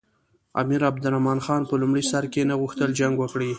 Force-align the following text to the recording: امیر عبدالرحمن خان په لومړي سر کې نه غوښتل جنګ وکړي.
امیر 0.61 0.81
عبدالرحمن 0.89 1.39
خان 1.45 1.61
په 1.69 1.75
لومړي 1.81 2.03
سر 2.11 2.23
کې 2.33 2.41
نه 2.49 2.55
غوښتل 2.61 2.89
جنګ 2.99 3.15
وکړي. 3.19 3.49